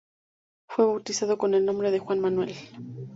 [0.67, 2.55] Fue bautizado con el nombre de Juan Manuel.